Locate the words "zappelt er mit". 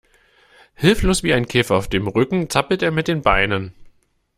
2.49-3.07